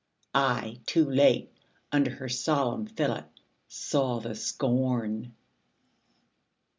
[0.33, 1.51] I, too late,
[1.91, 3.25] Under her solemn fillet
[3.67, 5.35] saw the scorn.